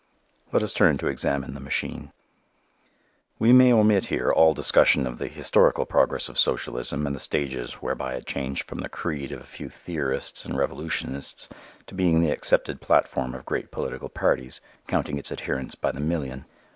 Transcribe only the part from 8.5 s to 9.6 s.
from the creed of a